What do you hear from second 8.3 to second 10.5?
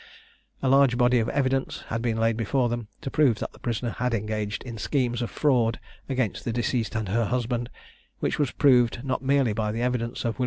was proved not merely by the evidence of Wm.